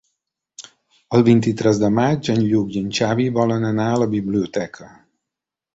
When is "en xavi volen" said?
2.85-3.69